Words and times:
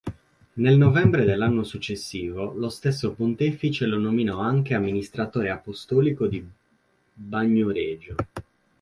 Nel 0.53 0.77
novembre 0.79 1.25
dell'anno 1.25 1.63
successivo 1.63 2.53
lo 2.53 2.69
stesso 2.69 3.13
pontefice 3.13 3.85
lo 3.85 3.99
nominò 3.99 4.39
anche 4.39 4.73
amministratore 4.73 5.51
apostolico 5.51 6.25
di 6.25 6.43
Bagnoregio. 7.13 8.15